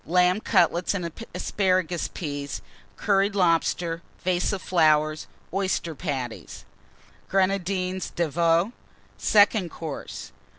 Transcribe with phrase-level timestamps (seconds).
[0.11, 2.63] _Lamb Cutlets and Asparagus Peas.
[2.97, 4.01] Curried Lobster.
[4.23, 4.73] Vase of
[5.53, 6.65] Oyster Patties.
[7.29, 7.29] Flowers.
[7.29, 8.71] Grenadines de Veau.
[9.19, 10.31] _Second Course.